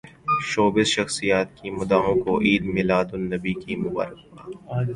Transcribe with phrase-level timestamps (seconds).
[0.43, 4.49] showbiz شخصیات کی مداحوں کو عید میلاد النبی کی مبارکباد